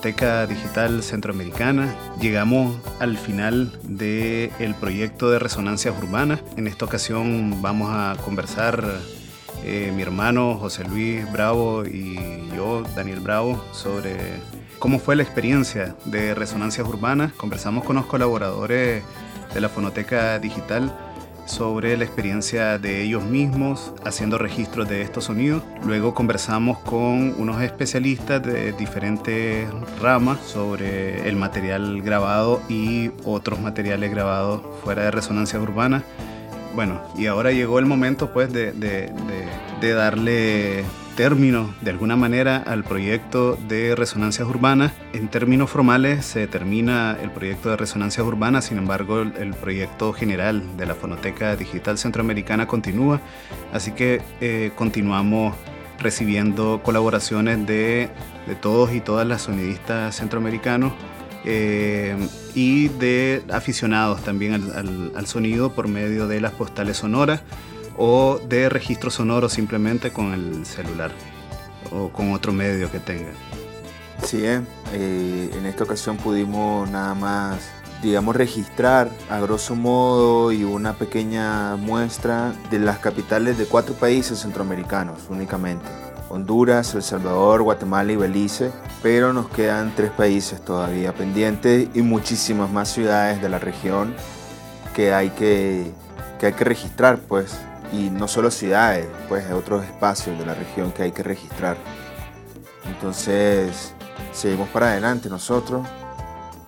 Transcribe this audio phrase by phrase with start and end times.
[0.00, 6.40] Fonoteca Digital Centroamericana, llegamos al final del el proyecto de resonancias urbanas.
[6.56, 8.82] En esta ocasión vamos a conversar
[9.62, 12.16] eh, mi hermano José Luis Bravo y
[12.56, 14.16] yo, Daniel Bravo, sobre
[14.78, 17.34] cómo fue la experiencia de resonancias urbanas.
[17.34, 19.02] Conversamos con los colaboradores
[19.52, 20.96] de la Fonoteca Digital
[21.50, 25.62] sobre la experiencia de ellos mismos haciendo registros de estos sonidos.
[25.84, 29.68] Luego conversamos con unos especialistas de diferentes
[30.00, 36.04] ramas sobre el material grabado y otros materiales grabados fuera de resonancia urbana.
[36.74, 39.12] Bueno, y ahora llegó el momento pues de, de,
[39.80, 40.84] de darle
[41.20, 44.92] término de alguna manera al proyecto de resonancias urbanas.
[45.12, 50.78] En términos formales se termina el proyecto de resonancias urbanas, sin embargo el, proyecto general
[50.78, 53.20] de la Fonoteca Digital Centroamericana continúa,
[53.70, 55.54] así que eh, continuamos
[55.98, 58.08] recibiendo colaboraciones de,
[58.46, 60.94] de, todos y todas las sonidistas centroamericanos
[61.44, 62.16] eh,
[62.54, 67.42] y de aficionados también al, al, al sonido por medio de las postales sonoras
[68.02, 71.12] o de registro sonoro simplemente con el celular
[71.92, 73.30] o con otro medio que tenga.
[74.24, 74.62] Sí, eh,
[74.94, 77.58] eh, en esta ocasión pudimos nada más,
[78.02, 84.38] digamos, registrar a grosso modo y una pequeña muestra de las capitales de cuatro países
[84.38, 85.84] centroamericanos únicamente.
[86.30, 92.70] Honduras, El Salvador, Guatemala y Belice, pero nos quedan tres países todavía pendientes y muchísimas
[92.70, 94.14] más ciudades de la región
[94.94, 95.90] que hay que,
[96.38, 97.58] que, hay que registrar, pues
[97.92, 101.76] y no solo ciudades, pues otros espacios de la región que hay que registrar.
[102.86, 103.94] Entonces,
[104.32, 105.86] seguimos para adelante nosotros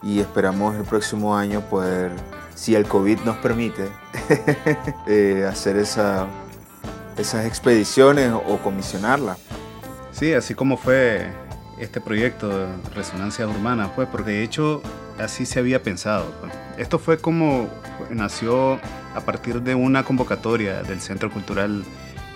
[0.02, 2.12] y esperamos el próximo año poder,
[2.54, 3.88] si el COVID nos permite,
[5.06, 6.26] eh, hacer esa,
[7.16, 9.38] esas expediciones o comisionarlas.
[10.10, 11.26] Sí, así como fue
[11.78, 14.82] este proyecto de Resonancia Urbana, pues, porque de hecho
[15.18, 16.26] así se había pensado.
[16.40, 16.52] Pues.
[16.78, 17.68] Esto fue como
[18.10, 18.80] nació
[19.14, 21.84] a partir de una convocatoria del Centro Cultural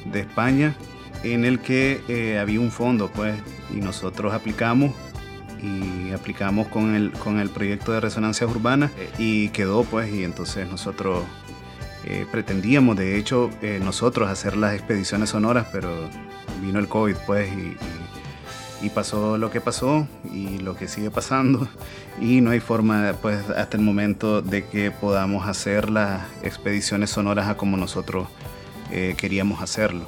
[0.05, 0.75] de España
[1.23, 3.35] en el que eh, había un fondo, pues,
[3.73, 4.93] y nosotros aplicamos
[5.63, 10.69] y aplicamos con el, con el proyecto de resonancias urbanas y quedó, pues, y entonces
[10.69, 11.25] nosotros
[12.05, 15.91] eh, pretendíamos, de hecho, eh, nosotros hacer las expediciones sonoras, pero
[16.61, 17.77] vino el COVID, pues, y
[18.91, 21.69] pasó lo que pasó y lo que sigue pasando.
[22.19, 27.47] Y no hay forma pues hasta el momento de que podamos hacer las expediciones sonoras
[27.47, 28.27] a como nosotros
[28.91, 30.07] eh, queríamos hacerlo.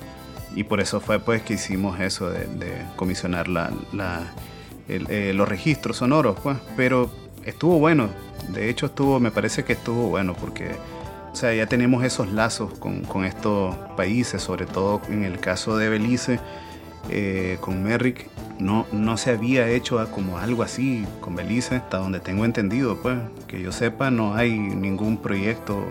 [0.54, 2.46] Y por eso fue pues que hicimos eso de,
[2.96, 3.70] comisionar la,
[4.88, 6.56] eh, los registros sonoros pues.
[6.78, 7.10] Pero
[7.44, 8.08] estuvo bueno.
[8.48, 10.70] De hecho estuvo me parece que estuvo bueno porque
[11.30, 15.90] o sea ya tenemos esos lazos con estos países sobre todo en el caso de
[15.90, 16.40] Belice
[17.10, 18.28] eh, con Merrick
[18.58, 23.18] no, no se había hecho como algo así con Belice, hasta donde tengo entendido, pues,
[23.46, 25.84] que yo sepa, no hay ningún proyecto,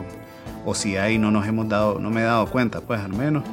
[0.65, 3.43] o si hay, no nos hemos dado, no me he dado cuenta, pues, al menos,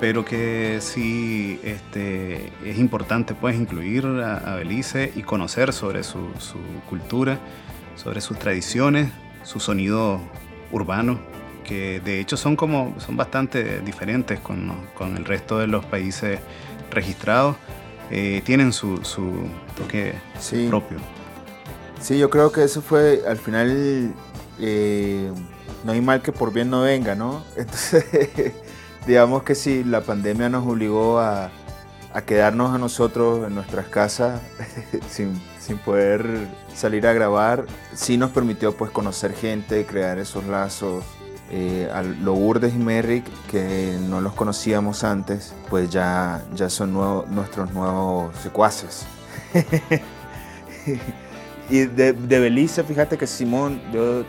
[0.00, 6.18] pero que sí este, es importante, pues, incluir a, Belice y conocer sobre su,
[6.88, 7.38] cultura,
[7.94, 9.10] sobre sus tradiciones,
[9.42, 10.20] su sonido
[10.72, 11.18] urbano,
[11.64, 16.38] que de hecho son como, son bastante diferentes con, con el resto de los países
[16.96, 17.54] registrados
[18.10, 18.98] eh, tienen su,
[19.76, 20.14] toque
[20.68, 20.98] propio.
[22.00, 24.12] Sí, yo creo que eso fue al final,
[24.60, 25.30] eh,
[25.84, 27.44] no hay mal que por bien no venga, ¿no?
[27.56, 28.04] Entonces,
[29.06, 31.50] digamos que si la pandemia nos obligó a,
[32.24, 34.40] quedarnos a nosotros en nuestras casas
[35.10, 41.04] sin, sin, poder salir a grabar, sí nos permitió pues conocer gente, crear esos lazos,
[41.50, 47.72] eh, a Lourdes y Merrick, que no los conocíamos antes, pues ya, ya son nuestros
[47.72, 49.06] nuevos secuaces.
[51.70, 54.24] y de, Belice, fíjate que Simón, yo eh,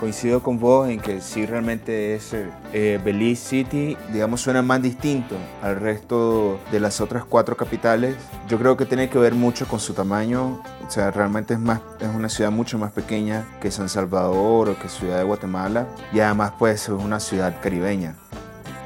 [0.00, 2.34] coincido con vos en que sí realmente es
[2.72, 8.16] eh, Belize City, digamos, suena más distinto al resto de las otras cuatro capitales.
[8.48, 11.80] Yo creo que tiene que ver mucho con su tamaño, o sea, realmente es, más,
[12.00, 16.20] es una ciudad mucho más pequeña que San Salvador o que Ciudad de Guatemala y
[16.20, 18.16] además pues es una ciudad caribeña.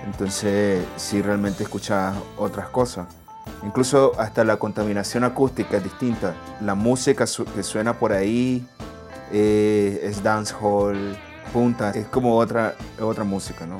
[0.04, 3.06] Entonces sí realmente escuchas otras cosas.
[3.62, 6.34] Incluso hasta la contaminación acústica es distinta.
[6.60, 7.24] La música
[7.54, 8.66] que suena por ahí
[9.36, 11.18] eh, es dancehall,
[11.52, 13.78] punta, es como otra, otra música, ¿no?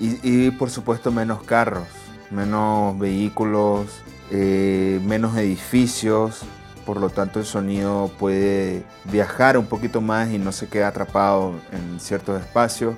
[0.00, 1.86] Y, por supuesto menos carros,
[2.30, 3.88] menos vehículos,
[4.30, 6.42] eh, menos edificios,
[6.86, 11.52] por lo tanto el sonido puede viajar un poquito más y no se queda atrapado
[11.72, 12.94] en ciertos espacios,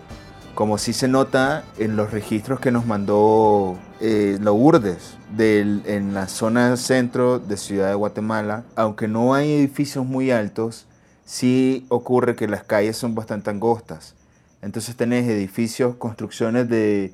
[0.55, 6.77] como sí se nota en los registros que nos mandó eh, Lourdes en la zona
[6.77, 10.88] centro de Ciudad de Guatemala, aunque no hay edificios muy altos,
[11.29, 14.15] sí ocurre que las calles son bastante angostas.
[14.63, 17.13] Entonces tenés edificios, construcciones de,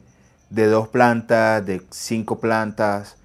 [0.50, 3.16] de dos plantas, de cinco plantas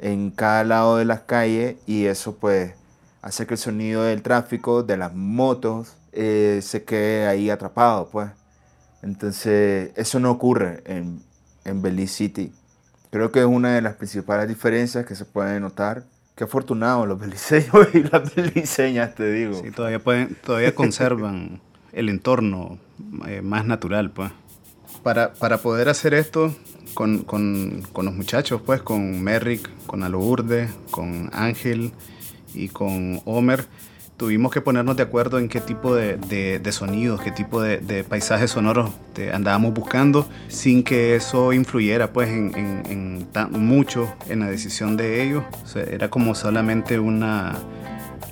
[0.00, 2.74] en cada lado de las calles y eso pues
[3.22, 8.28] hace que el sonido del tráfico, de las motos, eh, se quede ahí atrapado pues.
[9.00, 11.22] Entonces eso no ocurre en,
[11.64, 12.52] en Belize City.
[13.12, 16.02] Creo que es una de las principales diferencias que se puede notar.
[16.34, 19.60] Qué afortunados los beliceños y las beliceñas, te digo.
[19.62, 21.60] Sí, todavía, pueden, todavía conservan
[21.92, 22.78] el entorno
[23.26, 24.30] eh, más natural, pues.
[25.02, 26.54] Para, para, poder hacer esto
[26.94, 31.92] con, con, con, los muchachos, pues, con Merrick, con Alourde, con Ángel
[32.54, 33.66] y con Homer,
[34.16, 38.04] tuvimos que ponernos de acuerdo en qué tipo de, de, sonidos, qué tipo de, de
[38.04, 38.90] paisajes sonoros
[39.32, 42.54] andábamos buscando, sin que eso influyera pues en,
[42.86, 45.44] en, mucho en la decisión de ellos.
[45.74, 47.56] era como solamente una,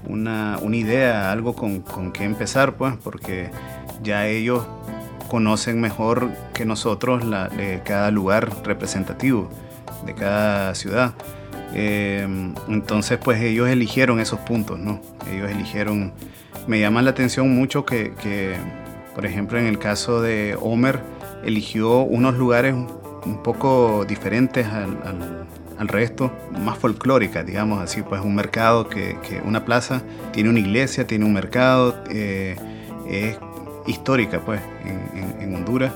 [0.07, 3.51] una, una idea, algo con, con qué empezar, pues, porque
[4.03, 4.65] ya ellos
[5.29, 9.49] conocen mejor que nosotros la, de cada lugar representativo
[10.05, 11.15] de cada ciudad.
[11.75, 15.01] Em, entonces, pues ellos eligieron esos puntos, ¿no?
[15.33, 16.13] Ellos eligieron...
[16.67, 18.57] Me llama la atención mucho que, que
[19.15, 21.01] por ejemplo, en el caso de Homer,
[21.45, 25.47] eligió unos lugares un poco diferentes al,
[25.79, 30.03] al, resto, más folclóricas, digamos así, pues un mercado que, que, una plaza
[30.33, 32.57] tiene una iglesia, tiene un mercado, eh,
[33.09, 33.39] es
[33.87, 35.93] histórica, pues, en, en, Honduras.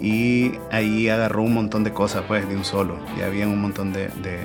[0.00, 2.98] Y ahí agarró un montón de cosas, pues, de un solo.
[3.18, 4.40] Y había un montón de, de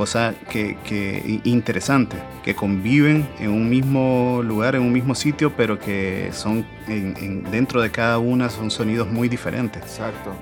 [0.00, 5.78] cosa que, que interesante, que conviven en un mismo lugar, en un mismo sitio, pero
[5.78, 9.82] que son en, dentro de cada una son sonidos muy diferentes.
[9.82, 10.32] Exacto.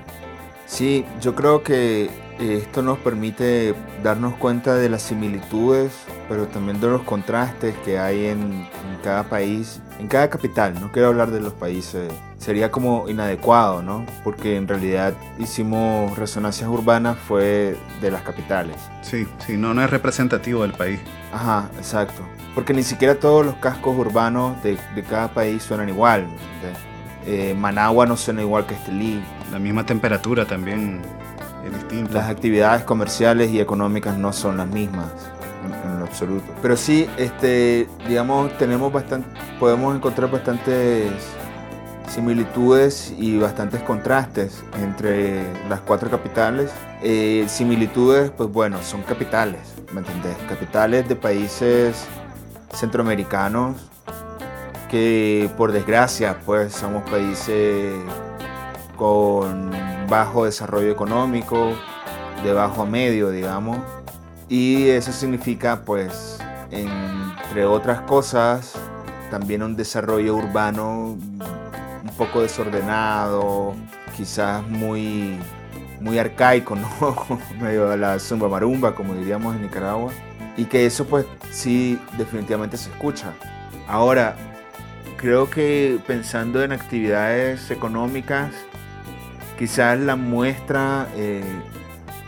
[0.69, 2.05] Sí, yo creo que
[2.39, 3.73] eh, esto nos permite
[4.03, 5.91] darnos cuenta de las similitudes,
[6.29, 10.79] pero también de los contrastes que hay en, en cada país, en cada capital.
[10.79, 14.05] No quiero hablar de los países sería como inadecuado, ¿no?
[14.23, 18.75] Porque en realidad hicimos resonancias urbanas fue de las capitales.
[19.01, 20.99] Sí, sí, no, no es representativo del país.
[21.33, 22.21] Ajá, exacto.
[22.53, 26.27] Porque ni siquiera todos los cascos urbanos de, de cada país suenan igual.
[27.31, 29.23] Eh, Managua no suena igual que Estelí.
[29.51, 30.99] La misma temperatura también
[31.63, 32.13] es distinta.
[32.15, 35.11] Las actividades comerciales y económicas no son las mismas
[35.63, 36.51] en, en lo absoluto.
[36.59, 39.29] Pero sí, este, digamos, tenemos bastante,
[39.59, 41.11] podemos encontrar bastantes
[42.09, 46.71] similitudes y bastantes contrastes entre las cuatro capitales.
[47.03, 50.35] Eh, similitudes, pues bueno, son capitales, ¿me entendés?
[50.49, 52.07] Capitales de países
[52.73, 53.88] centroamericanos
[54.89, 57.93] que por desgracia, pues somos países
[58.97, 59.71] con
[60.09, 61.71] bajo desarrollo económico,
[62.43, 63.77] de bajo a medio, digamos.
[64.49, 66.39] Y eso significa, pues,
[66.71, 68.73] entre otras cosas,
[69.29, 71.17] también un desarrollo urbano
[72.03, 73.75] un poco desordenado,
[74.17, 75.37] quizás muy,
[76.01, 77.39] muy arcaico, ¿no?
[77.61, 80.11] Medio la zumba marumba, como diríamos en Nicaragua.
[80.57, 83.31] Y que eso pues sí definitivamente se escucha.
[83.87, 84.35] Ahora,
[85.19, 88.53] creo que pensando en actividades económicas,
[89.57, 91.43] quizás la muestra eh,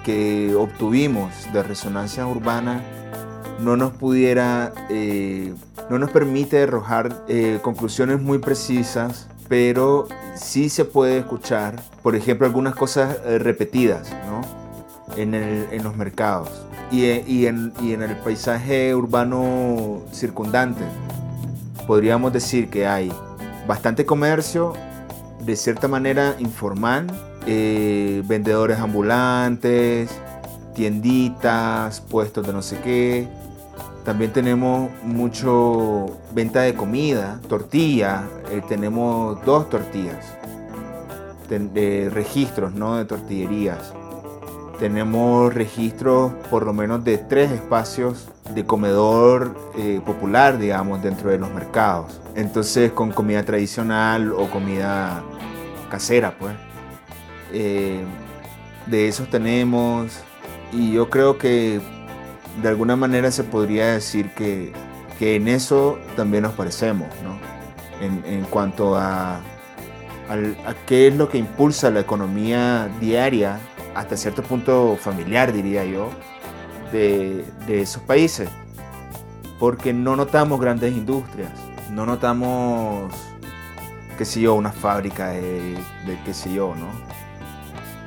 [0.03, 2.81] que obtuvimos de resonancia urbana
[3.62, 5.53] no nos pudiera, eh,
[5.89, 12.48] no nos permite arrojar eh, conclusiones muy precisas pero sí se puede escuchar, por ejemplo,
[12.48, 14.41] algunas cosas repetidas ¿no?
[15.17, 16.50] en, los mercados
[16.89, 20.86] y, en, el paisaje urbano circundante.
[21.88, 23.11] Podríamos decir que hay
[23.67, 24.73] bastante comercio,
[25.43, 27.07] de cierta manera informal,
[27.47, 30.09] eh, vendedores ambulantes,
[30.75, 33.27] tienditas, puestos de no sé qué,
[34.03, 38.23] también tenemos mucho venta de comida, tortilla.
[38.50, 40.25] Eh, tenemos dos tortillas,
[41.47, 42.97] de registros ¿no?
[42.97, 43.93] de tortillerías.
[44.81, 51.38] Tenemos registros por lo menos de tres espacios de comedor eh, popular, digamos, dentro de
[51.38, 52.19] los mercados.
[52.33, 55.21] Entonces, con comida tradicional o comida
[55.91, 56.55] casera, pues.
[57.53, 58.03] Eh,
[58.88, 60.19] de esos tenemos.
[60.71, 61.79] Y yo creo que
[62.63, 64.73] de alguna manera se podría decir que,
[65.19, 67.38] que en eso también nos parecemos, ¿no?
[68.03, 69.41] En, en cuanto a,
[70.31, 73.59] a, qué es lo que impulsa la economía diaria,
[73.93, 76.12] hasta cierto punto familiar, diría yo,
[76.91, 78.50] de, de esos países.
[79.60, 81.51] porque no notamos grandes industrias,
[81.89, 83.13] no notamos,
[84.17, 86.89] qué sé yo, una fábrica de, de qué sé yo, ¿no?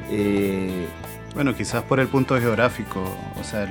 [0.09, 0.89] Eh,
[1.35, 3.03] bueno, quizás por el punto geográfico,
[3.41, 3.69] o sea,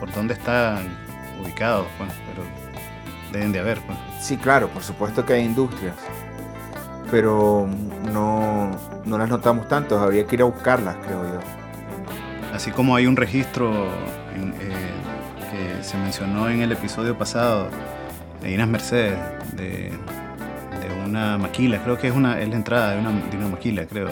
[0.00, 0.98] por dónde están
[1.42, 2.42] ubicados, pues, pero
[3.32, 3.80] deben de haber.
[3.86, 3.98] Pues.
[4.20, 5.96] Sí, claro, por supuesto que hay industrias,
[7.10, 7.68] pero
[8.12, 8.70] no,
[9.04, 11.40] no las notamos tanto, habría que ir a buscarlas, creo yo.
[12.54, 13.70] Así como hay un registro
[14.34, 14.72] eh,
[15.50, 17.68] que se mencionó en el episodio pasado
[18.40, 19.18] de Inas Mercedes,
[19.54, 19.92] de,
[21.06, 24.08] una maquila, creo que es, una, es la entrada de una, de una maquila, creo.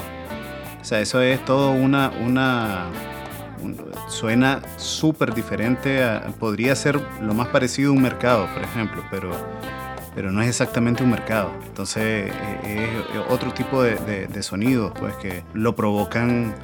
[0.81, 2.87] O sea, eso es todo una, una
[4.09, 6.01] suena súper diferente,
[6.39, 9.31] podría ser lo más parecido a un mercado, por ejemplo, pero,
[10.15, 11.53] pero no es exactamente un mercado.
[11.67, 12.31] Entonces
[12.65, 16.55] eh, es otro tipo de, de, sonidos pues, que lo provocan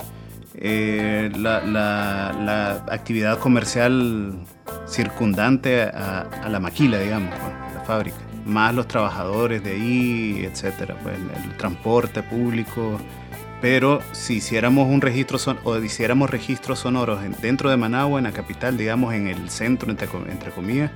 [0.54, 4.35] eh, la, la, actividad comercial
[4.87, 8.19] circundante a, la maquila, digamos, pues, la fábrica.
[8.47, 12.99] Más los trabajadores de ahí, etcétera, pues, el transporte público,
[13.61, 18.33] pero si hiciéramos un registro son o hiciéramos registros sonoros dentro de Managua, en la
[18.33, 20.90] capital, digamos en el centro, entre, entre comillas,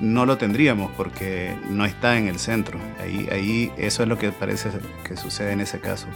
[0.00, 2.78] no lo tendríamos porque no está en el centro.
[3.00, 4.70] Ahí, ahí eso es lo que parece
[5.04, 6.06] que sucede en ese caso.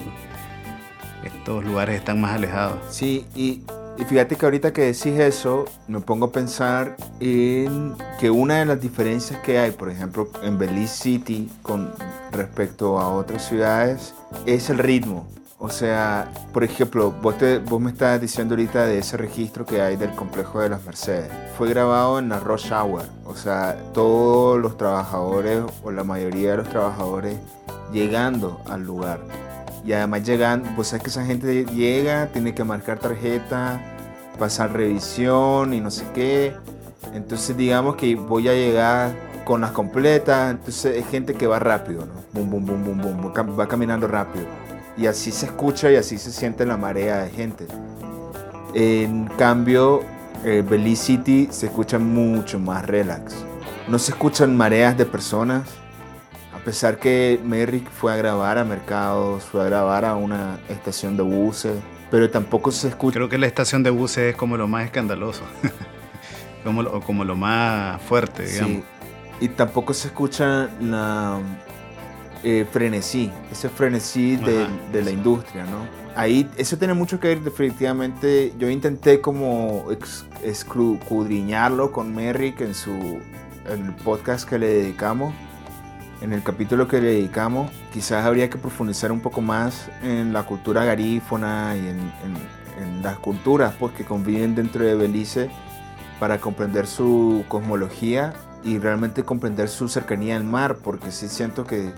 [1.23, 2.79] Estos lugares están más alejados.
[2.91, 3.62] Sí, y,
[3.99, 8.67] y, fíjate que ahorita que decís eso, me pongo a pensar en que una de
[8.67, 11.93] las diferencias que hay, por ejemplo, en Belize City con
[12.33, 14.14] respecto a otras ciudades,
[14.47, 15.26] es el ritmo.
[15.64, 19.97] O sea, por ejemplo, vos, vos me estás diciendo ahorita de ese registro que hay
[19.97, 21.30] del complejo de las Mercedes.
[21.56, 23.04] Fue grabado en la Rush Hour.
[23.25, 27.38] O sea, todos los trabajadores o la mayoría de los trabajadores
[27.94, 29.21] llegando al lugar.
[29.87, 33.80] Y además llegan, pues es que esa gente llega, tiene que marcar tarjeta,
[34.38, 36.54] pasar revisión y no sé qué.
[37.14, 39.14] Entonces digamos que voy a llegar
[39.47, 40.50] con las completas.
[40.50, 42.12] Entonces es gente que va rápido, ¿no?
[42.35, 44.44] Bum, bum, bum, bum, bum, va caminando rápido
[44.97, 47.67] y así se escucha y así se siente la marea de gente.
[48.75, 50.03] En cambio,
[50.45, 53.35] eh, Belize City se escucha mucho más relax.
[53.89, 55.69] No se escuchan mareas de personas.
[56.55, 61.17] A pesar que Merrick fue a grabar a mercados, fue a grabar a una estación
[61.17, 61.77] de buses,
[62.11, 63.15] pero tampoco se escucha.
[63.15, 65.43] Creo que la estación de buses es como lo más escandaloso,
[66.65, 68.79] como, lo, como lo más fuerte, digamos.
[68.79, 68.85] Sí.
[69.41, 71.39] Y tampoco se escucha la,
[72.45, 75.87] eh, frenesí, ese frenesí de, la industria, ¿no?
[76.15, 79.87] Ahí, eso tiene mucho que ver definitivamente, yo intenté como
[80.43, 82.93] escudriñarlo con Merrick en su
[83.67, 85.35] en el podcast que le dedicamos,
[86.21, 90.45] en el capítulo que le dedicamos, quizás habría que profundizar un poco más en la
[90.45, 91.99] cultura garífona y en,
[92.79, 95.51] en las culturas pues, que conviven dentro de Belice
[96.21, 101.93] para comprender su cosmología y realmente comprender su cercanía al mar, porque sí siento que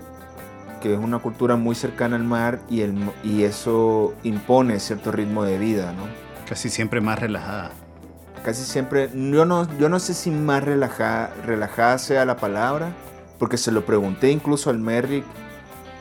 [0.79, 5.43] que es una cultura muy cercana al mar y, el, y eso impone cierto ritmo
[5.43, 6.03] de vida, ¿no?
[6.47, 7.71] Casi siempre más relajada.
[8.43, 12.93] Casi siempre, yo no, yo no sé si más relajada, relajada sea la palabra,
[13.39, 15.25] porque se lo pregunté incluso al Merrick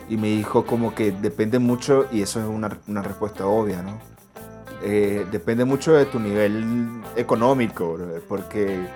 [0.09, 3.99] y me dijo como que depende mucho, y eso es una, una respuesta obvia, ¿no?
[4.83, 8.87] Eh, depende mucho de tu nivel económico, porque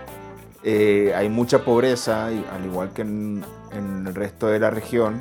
[0.63, 5.21] eh, hay mucha pobreza, al igual que en, en el resto de la región,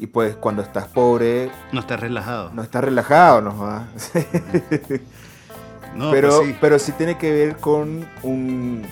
[0.00, 1.50] y pues cuando estás pobre...
[1.72, 2.50] No estás relajado.
[2.54, 3.52] No estás relajado, ¿no?
[5.94, 6.56] no pero, pues sí.
[6.58, 8.82] pero sí tiene que ver con un,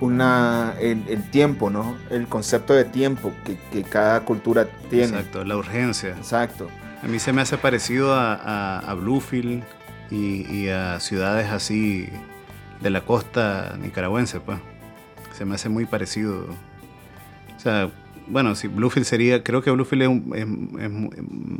[0.00, 1.96] una, el, tiempo, ¿no?
[2.10, 3.32] El concepto de tiempo
[3.72, 5.18] que, cada cultura tiene.
[5.18, 6.10] Exacto, la urgencia.
[6.10, 6.68] Exacto.
[7.02, 9.64] A mí se me hace parecido a, a, Bluefield
[10.12, 12.08] y, y, a ciudades así
[12.80, 14.60] de la costa nicaragüense, pues.
[15.36, 16.46] Se me hace muy parecido.
[17.56, 17.90] O sea,
[18.28, 20.46] bueno, sí, Bluefield sería, creo que Bluefield es,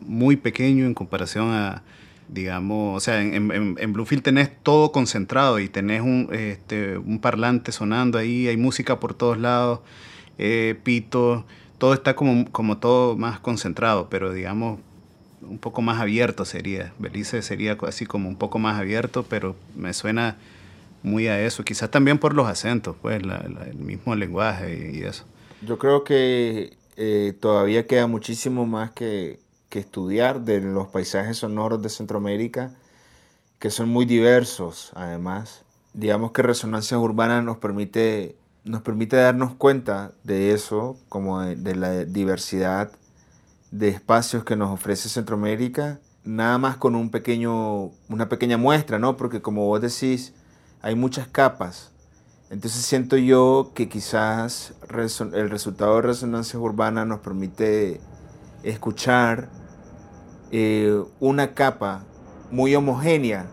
[0.06, 1.82] muy pequeño en comparación a,
[2.28, 7.72] digamos, o sea, en, en, Bluefield tenés todo concentrado y tenés un, este, un parlante
[7.72, 9.80] sonando ahí, hay música por todos lados,
[10.38, 11.46] eh, pito,
[11.78, 14.80] todo está como, como todo más concentrado, pero digamos,
[15.42, 16.92] un poco más abierto sería.
[16.98, 20.36] Belice sería así como un poco más abierto, pero me suena
[21.02, 21.64] muy a eso.
[21.64, 25.24] Quizás también por los acentos, pues, el mismo lenguaje y eso.
[25.62, 29.44] Yo creo que eh, todavía queda muchísimo más que,
[29.76, 32.72] estudiar de los paisajes sonoros de Centroamérica,
[33.58, 35.64] que son muy diversos además.
[35.92, 42.06] Digamos que Resonancias Urbanas nos permite, nos permite darnos cuenta de eso, como de, la
[42.06, 42.90] diversidad
[43.70, 49.18] de espacios que nos ofrece Centroamérica, nada más con un pequeño, una pequeña muestra, ¿no?
[49.18, 50.32] Porque como vos decís,
[50.80, 51.92] hay muchas capas
[52.50, 58.00] Entonces siento yo que quizás el resultado de resonancias urbanas nos permite
[58.62, 59.48] escuchar
[60.52, 62.04] eh, una capa
[62.50, 63.46] muy homogénea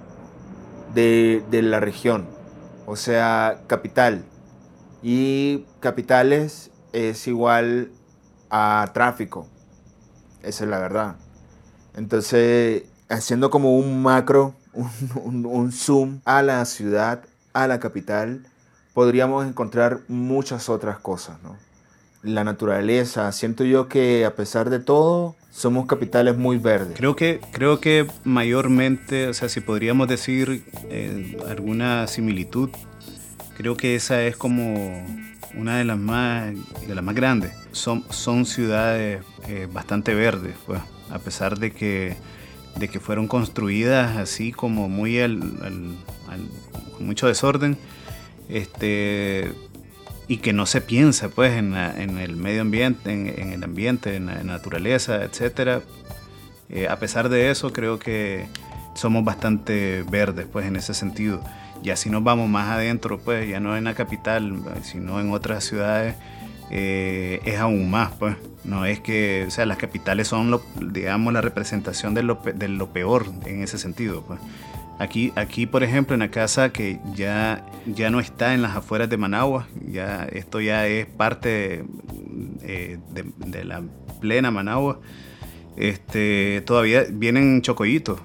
[0.94, 2.28] de, de, la región,
[2.86, 4.24] o sea, capital.
[5.02, 7.92] Y capitales es igual
[8.52, 9.48] a tráfico,
[10.44, 11.16] esa es la verdad.
[11.96, 17.24] Entonces, haciendo como un macro, un, zoom a la ciudad,
[17.54, 18.46] a la capital,
[18.94, 21.56] podríamos encontrar muchas otras cosas, ¿no?
[22.22, 26.96] La naturaleza, siento yo que a pesar de todo, somos capitales muy verdes.
[26.98, 32.70] Creo que, creo que mayormente, o sea, si podríamos decir eh, alguna similitud,
[33.58, 35.06] creo que esa es como
[35.56, 36.54] una de las más,
[36.88, 37.52] de las más grandes.
[37.74, 42.16] Son, son ciudades eh, bastante verdes, pues, a pesar de que
[42.76, 45.40] de que fueron construidas así como muy al,
[46.94, 47.78] con mucho desorden
[48.50, 49.52] este
[50.28, 54.44] y que no se piensa pues en, el medio ambiente en, el ambiente en la
[54.44, 55.82] naturaleza etcétera
[56.70, 58.48] eh, a pesar de eso creo que
[58.96, 61.42] somos bastante verdes pues en ese sentido
[61.84, 65.66] y así nos vamos más adentro pues ya no en la capital sino en otras
[65.66, 66.16] ciudades
[66.76, 68.36] eh, es aún más, pues.
[68.64, 72.68] No es que, o sea, las capitales son, lo, digamos, la representación de lo, de
[72.68, 74.40] lo, peor en ese sentido, pues.
[75.00, 79.10] Aquí, aquí, por ejemplo, en la casa que ya, ya no está en las afueras
[79.10, 81.84] de Managua, ya, esto ya es parte
[82.62, 83.84] eh, de, la
[84.22, 85.02] plena Managua,
[85.76, 88.20] este, todavía vienen chocollitos.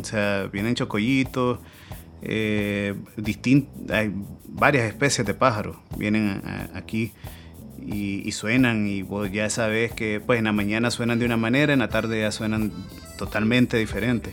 [0.00, 1.58] O sea, vienen chocollitos,
[2.22, 2.94] eh,
[3.90, 4.12] hay
[4.46, 6.40] varias especies de pájaros vienen
[6.74, 7.12] aquí
[7.84, 11.72] y, suenan y vos ya sabes que pues en la mañana suenan de una manera,
[11.72, 12.72] en la tarde ya suenan
[13.18, 14.30] totalmente diferente.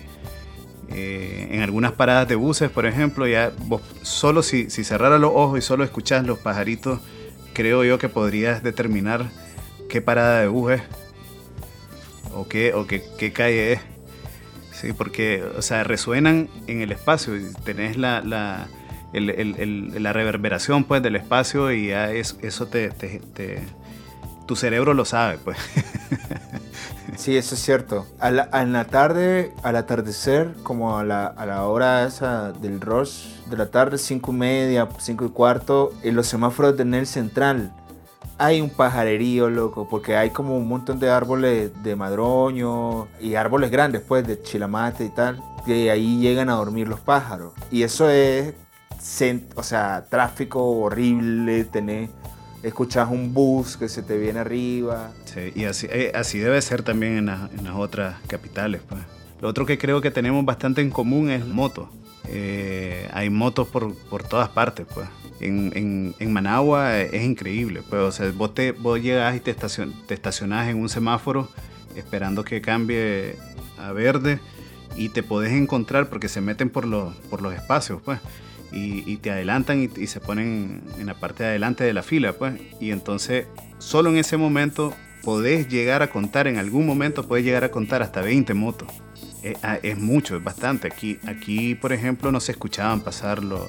[0.92, 5.32] Eh, en algunas paradas de buses, por ejemplo, ya vos solo si, si cerraras los
[5.34, 7.00] ojos y solo escuchás los pajaritos,
[7.54, 9.30] creo yo que podrías determinar
[9.90, 10.82] qué parada de bus es
[12.34, 13.82] o qué, o qué, qué calle es.
[14.72, 18.68] Sí, porque, o sea, resuenan en el espacio y tenés la, la,
[19.14, 23.62] la reverberación pues del espacio y ya es, eso te, te,
[24.48, 25.58] tu cerebro lo sabe pues.
[27.20, 28.06] Sí, eso es cierto.
[28.20, 32.80] A la, en la tarde, al atardecer, como a la, a la hora esa del
[32.80, 37.06] rush de la tarde, cinco y media, cinco y cuarto, en los semáforos de Nel
[37.06, 37.74] Central
[38.38, 43.70] hay un pajarerío, loco, porque hay como un montón de árboles de madroño y árboles
[43.70, 47.52] grandes, pues, de chilamate y tal, que ahí llegan a dormir los pájaros.
[47.70, 48.54] Y eso es,
[49.56, 52.08] o sea, tráfico horrible, tener,
[52.64, 55.12] escuchas un bus que se te viene arriba.
[55.34, 59.02] Sí, y así, eh, así debe ser también en, en, las otras capitales, pues.
[59.42, 61.88] Lo otro que creo que tenemos bastante en común es motos.
[62.28, 65.08] Eh, hay motos por, por todas partes, pues
[65.40, 67.82] en, en, Managua es increíble.
[67.88, 71.50] Pues, o sea, vos, te, vos llegas y te, estacion, te estacionás en un semáforo
[71.96, 73.36] esperando que cambie
[73.78, 74.40] a verde
[74.96, 78.20] y te podés encontrar porque se meten por los, por los espacios, pues.
[78.72, 82.34] Y, te adelantan y, y, se ponen en la parte de adelante de la fila,
[82.34, 82.54] pues.
[82.80, 83.48] Y entonces,
[83.80, 88.02] solo en ese momento podés llegar a contar, en algún momento podés llegar a contar
[88.02, 88.90] hasta 20 motos.
[89.44, 90.88] Es, ah, es mucho, es bastante.
[90.88, 93.68] Aquí, aquí, por ejemplo, no se escuchaban pasar lo,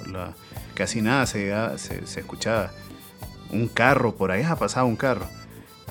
[0.75, 2.73] casi nada se, se, escuchaba.
[3.51, 5.27] Un carro, por ahí ha pasado un carro.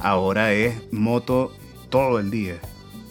[0.02, 1.54] Ahora es moto
[1.90, 2.58] todo el día.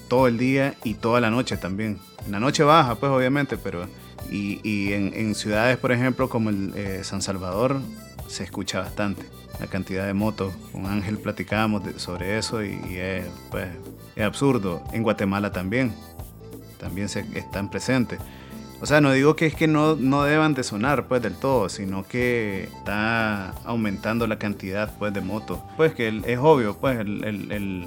[0.08, 1.98] Todo el día y toda la noche también.
[2.26, 3.86] En la noche baja, pues obviamente, pero...
[4.30, 7.80] Y, y en, ciudades, por ejemplo, como el, eh, San Salvador,
[8.26, 9.24] se escucha bastante
[9.60, 10.54] la cantidad de motos.
[10.72, 13.68] Con Ángel platicábamos sobre eso y, es, pues,
[14.16, 14.82] es absurdo.
[14.92, 15.94] En Guatemala también.
[16.78, 18.20] También se, están presentes.
[18.80, 21.68] O sea, no digo que es que no, no deban de sonar pues del todo,
[21.68, 25.58] sino que está aumentando la cantidad pues de motos.
[25.76, 27.86] Pues que es obvio, pues el,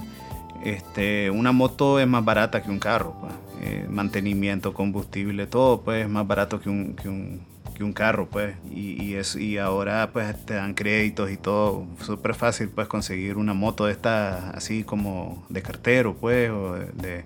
[0.65, 3.15] este, una moto es más barata que un carro.
[3.21, 3.33] Pues.
[3.63, 7.41] Eh, mantenimiento, combustible, todo pues es más barato que un, que un,
[7.75, 8.55] que un carro pues.
[8.69, 11.85] Y, y, es, y ahora pues te dan créditos y todo.
[12.01, 17.25] Súper fácil pues conseguir una moto de esta así como de cartero pues o de,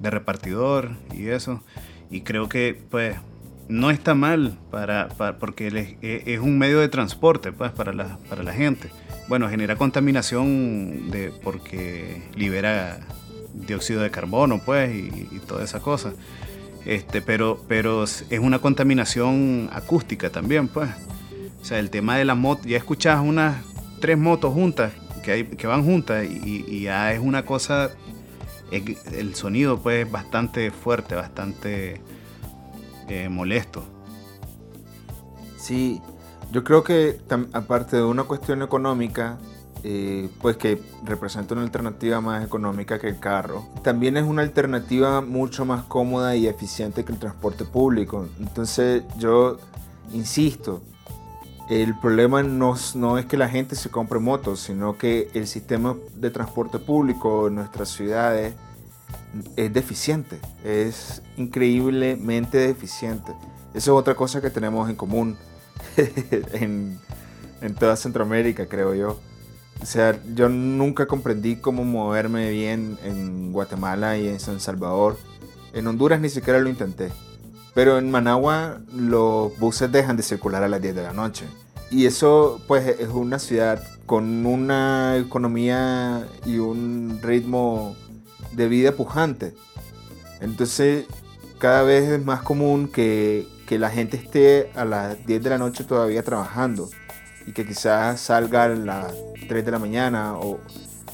[0.00, 1.62] de repartidor y eso
[2.12, 3.16] y creo que pues
[3.68, 5.08] no está mal para,
[5.40, 8.90] porque e, es, un medio de transporte pues para la, para la gente.
[9.28, 13.00] Bueno, genera contaminación de, porque libera
[13.54, 16.12] dióxido de carbono pues y, toda esa cosa.
[16.84, 20.90] Este, pero, pero es una contaminación acústica también pues.
[21.60, 23.62] O sea, el tema de la moto, ya escuchas unas
[24.00, 24.92] tres motos juntas
[25.22, 27.92] que, hay, que van juntas y, y ya es una cosa
[28.72, 32.00] el sonido pues es bastante fuerte, bastante
[33.08, 33.84] eh, molesto.
[35.58, 36.00] Sí,
[36.50, 37.20] Yo creo que
[37.52, 39.38] aparte de una cuestión económica,
[39.84, 43.66] eh, pues que representa una alternativa más económica que el carro.
[43.82, 48.28] También es una alternativa mucho más cómoda y eficiente que el transporte público.
[48.38, 49.58] Entonces yo
[50.12, 50.82] insisto,
[51.68, 55.96] el problema no, no es que la gente se compre motos, sino que el sistema
[56.14, 58.54] de transporte público en nuestras ciudades
[59.56, 63.32] es deficiente, es increíblemente deficiente.
[63.74, 65.36] Eso es otra cosa que tenemos en común
[66.52, 67.00] en,
[67.60, 69.31] en toda Centroamérica, creo yo.
[69.82, 75.18] O sea, yo nunca comprendí cómo moverme bien en Guatemala y en San Salvador.
[75.72, 77.10] En Honduras ni siquiera lo intenté.
[77.74, 81.46] Pero en Managua los buses dejan de circular a las 10 de la noche.
[81.90, 87.96] Y eso pues es una ciudad con una economía y un ritmo
[88.52, 89.52] de vida pujante.
[90.40, 91.06] Entonces
[91.58, 95.58] cada vez es más común que, que la gente esté a las 10 de la
[95.58, 96.88] noche todavía trabajando
[97.46, 99.14] y que quizás salga a las
[99.48, 100.60] 3 de la mañana o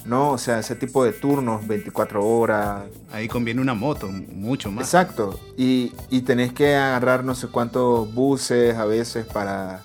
[0.04, 2.84] no, o sea, ese tipo de turnos, 24 horas.
[3.12, 4.86] Ahí conviene una moto, mucho más.
[4.86, 9.82] Exacto, y, y tenés que agarrar no sé cuántos buses a veces para,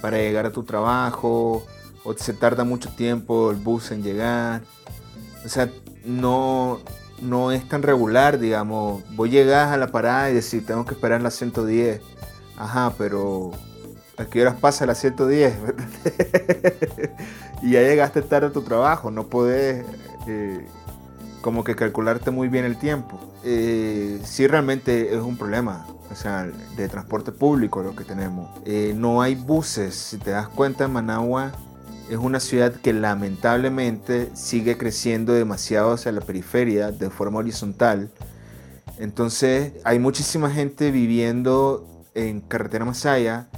[0.00, 1.66] para llegar a tu trabajo,
[2.04, 4.62] o se tarda mucho tiempo el bus en llegar.
[5.44, 5.68] O sea,
[6.04, 6.78] no,
[7.20, 9.02] no es tan regular, digamos.
[9.16, 12.00] Vos llegás a la parada y decís, tengo que esperar la 110.
[12.56, 13.50] Ajá, pero
[14.16, 15.54] ¿a qué horas pasa la 110?
[17.62, 19.84] y ya llegaste tarde a tu trabajo, no podés
[20.26, 20.66] eh,
[21.40, 23.20] como que calcularte muy bien el tiempo.
[23.44, 28.50] Eh, sí realmente es un problema, o sea, de transporte público lo que tenemos.
[28.64, 31.52] Eh, no hay buses, si te das cuenta, Managua
[32.10, 38.10] es una ciudad que lamentablemente sigue creciendo demasiado hacia la periferia de forma horizontal.
[38.98, 43.48] Entonces hay muchísima gente viviendo en carretera Masaya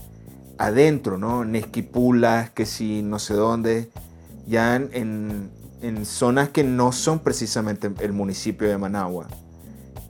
[0.58, 1.42] adentro, ¿no?
[1.42, 3.88] En Esquipulas, que si no sé dónde,
[4.46, 9.28] ya en, en, zonas que no son precisamente el municipio de Managua.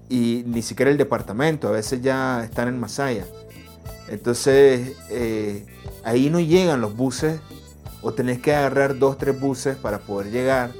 [0.08, 3.26] Y ni siquiera el departamento, a veces ya están en Masaya.
[4.08, 5.66] Entonces, eh,
[6.02, 7.40] ahí no llegan los buses,
[8.00, 10.72] o tenés que agarrar dos, tres buses para poder llegar.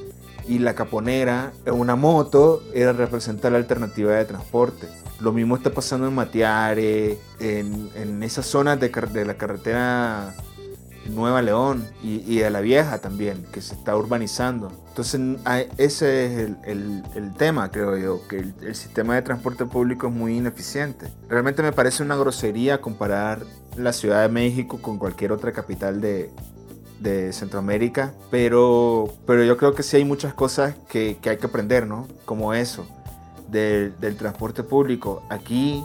[0.49, 4.89] Y la caponera, una moto, era representar la alternativa de transporte.
[5.21, 10.35] Lo mismo está pasando en Matiare, en, en esas zonas de, de, la carretera
[11.11, 14.73] Nueva León y, de la Vieja también, que se está urbanizando.
[14.89, 15.21] Entonces,
[15.77, 20.09] ese es el, el, el tema, creo yo, que el, el, sistema de transporte público
[20.09, 21.09] es muy ineficiente.
[21.29, 23.43] Realmente me parece una grosería comparar
[23.77, 26.31] la Ciudad de México con cualquier otra capital de,
[27.01, 31.47] de Centroamérica, pero, pero yo creo que sí hay muchas cosas que, que hay que
[31.47, 32.07] aprender, ¿no?
[32.25, 32.87] Como eso
[33.51, 35.23] del, transporte público.
[35.29, 35.85] Aquí,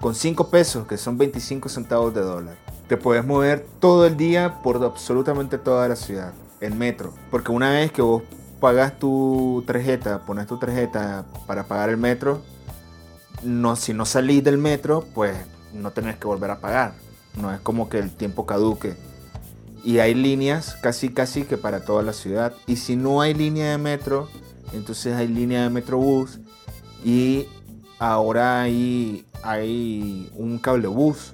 [0.00, 2.56] con 5 pesos, que son 25 centavos de dólar,
[2.88, 7.12] te puedes mover todo el día por absolutamente toda la ciudad, en metro.
[7.30, 8.22] Porque una vez que vos
[8.60, 12.42] pagas tu tarjeta, pones tu tarjeta para pagar el metro,
[13.42, 15.36] no, si no salís del metro, pues
[15.72, 16.92] no tenés que volver a pagar.
[17.40, 18.96] No es como que el tiempo caduque.
[19.84, 22.54] Y hay líneas casi casi que para toda la ciudad.
[22.66, 24.28] Y si no hay línea de metro,
[24.72, 26.38] entonces hay línea de metrobús
[27.04, 27.46] y
[27.98, 31.32] ahora hay, hay un cablebús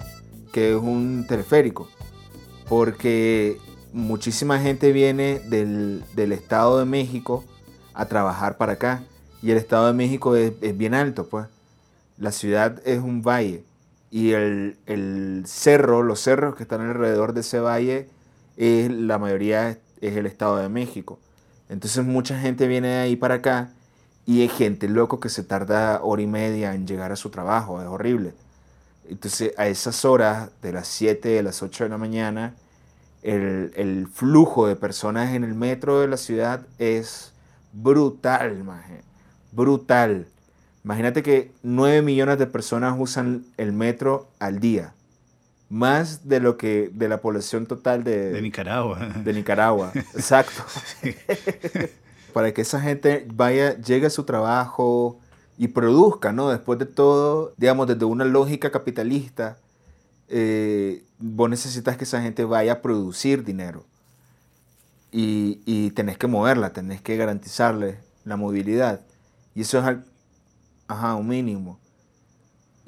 [0.52, 1.88] que es un teleférico.
[2.68, 3.58] Porque
[3.92, 7.44] muchísima gente viene del, Estado de México
[7.94, 9.02] a trabajar para acá.
[9.42, 11.46] Y el Estado de México es, bien alto, pues.
[12.18, 13.64] La ciudad es un valle.
[14.10, 18.08] Y el, el, cerro, los cerros que están alrededor de ese valle,
[18.56, 21.18] es, la mayoría es el Estado de México.
[21.68, 23.70] Entonces mucha gente viene de ahí para acá
[24.24, 27.80] y hay gente loco que se tarda hora y media en llegar a su trabajo,
[27.80, 28.34] es horrible.
[29.08, 32.54] Entonces a esas horas, de las 7, de las 8 de la mañana,
[33.22, 37.32] el, el flujo de personas en el metro de la ciudad es
[37.72, 39.02] brutal, maje.
[39.52, 40.26] brutal.
[40.84, 44.94] Imagínate que 9 millones de personas usan el metro al día.
[45.68, 48.98] Más de lo que de la población total de, de Nicaragua.
[49.24, 50.62] De Nicaragua, exacto.
[52.32, 55.18] para que esa gente vaya, llegue a su trabajo
[55.56, 56.50] y produzca, ¿no?
[56.50, 59.58] Después de todo, digamos, desde una lógica capitalista,
[60.28, 63.86] eh, vos necesitas que esa gente vaya a producir dinero.
[65.10, 69.00] Y, y, tenés que moverla, tenés que garantizarle la movilidad.
[69.54, 69.96] Y eso es
[70.88, 71.78] ajá, un mínimo.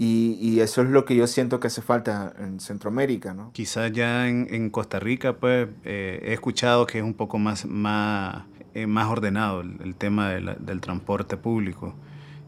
[0.00, 3.50] Y, y, eso es lo que yo siento que hace falta en Centroamérica, ¿no?
[3.52, 7.66] Quizás ya en, en Costa Rica, pues, eh, he escuchado que es un poco más,
[7.66, 8.44] más
[8.78, 11.94] eh, más ordenado el, tema del transporte público.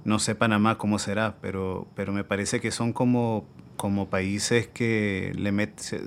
[0.05, 5.33] No sé Panamá cómo será, pero, pero me parece que son como, como países que
[5.35, 5.51] le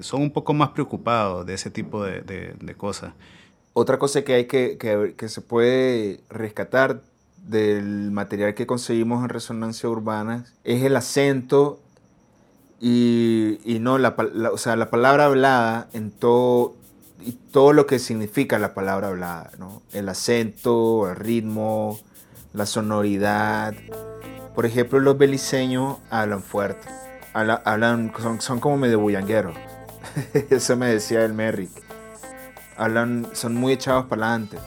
[0.01, 3.13] son un poco más preocupados de ese tipo de, de, cosas.
[3.73, 7.01] Otra cosa que hay que, que, que, se puede rescatar
[7.47, 11.79] del material que conseguimos en Resonancia Urbana es el acento
[12.79, 14.15] y, y no la,
[14.51, 16.75] o sea, la palabra hablada en todo
[17.51, 19.81] todo lo que significa la palabra hablada, ¿no?
[19.93, 21.99] El acento, el ritmo,
[22.53, 23.73] la sonoridad.
[24.55, 26.87] Por ejemplo, los beliceños hablan fuerte,
[27.33, 29.55] hablan, son, son como medio bullangueros.
[30.49, 31.71] Eso me decía el Merrick.
[32.77, 34.57] Hablan, son muy echados para adelante.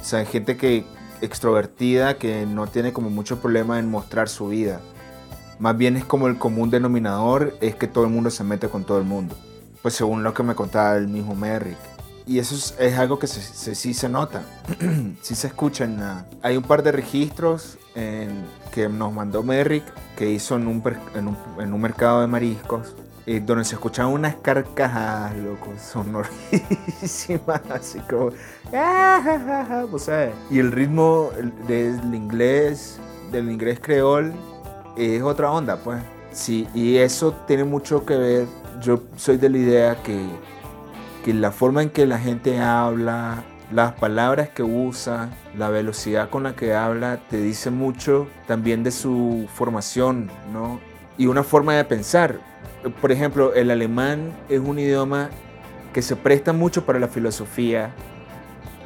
[0.00, 0.84] O sea, gente que
[1.22, 4.80] extrovertida que no tiene como mucho problema en mostrar su vida.
[5.58, 8.84] Más bien es como el común denominador, es que todo el mundo se mete con
[8.84, 9.36] todo el mundo.
[9.82, 11.78] Pues según lo que me contaba el mismo Merrick.
[12.26, 14.42] Y eso es, algo que sí se nota,
[15.22, 15.88] sí se escucha.
[16.42, 20.82] hay un par de registros que nos mandó Merrick, que hizo en
[21.14, 22.94] en un, mercado de mariscos,
[23.30, 28.30] eh, donde se escuchaban unas carcajadas, loco, sonorísimas, así como...
[28.72, 29.84] Ah,
[30.50, 31.30] y el ritmo
[31.66, 32.98] del inglés,
[33.30, 34.32] del inglés creol,
[34.96, 36.02] es otra onda, pues.
[36.32, 38.46] Sí, y eso tiene mucho que ver.
[38.80, 40.18] Yo soy de la idea que,
[41.22, 46.44] que la forma en que la gente habla, las palabras que usa, la velocidad con
[46.44, 50.80] la que habla, te dice mucho también de su formación, ¿no?
[51.18, 52.40] Y una forma de pensar.
[53.00, 55.28] Por ejemplo, el alemán es un idioma
[55.92, 57.92] que se presta mucho para la filosofía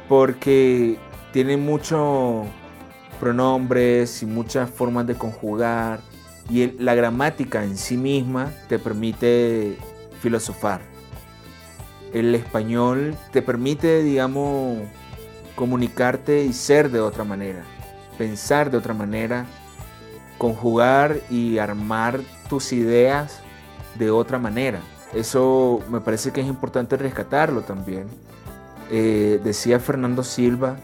[0.09, 0.97] porque
[1.31, 2.45] tiene muchos
[3.19, 6.01] pronombres y muchas formas de conjugar
[6.49, 9.77] y la gramática en sí misma te permite
[10.19, 10.81] filosofar.
[12.13, 14.77] El español te permite, digamos,
[15.55, 17.63] comunicarte y ser de otra manera,
[18.17, 19.45] pensar de otra manera,
[20.43, 23.39] conjugar y armar tus ideas
[23.95, 24.81] de otra manera.
[25.13, 28.07] Eso me parece que es importante rescatarlo también.
[28.91, 30.75] Eh, decía Fernando Silva,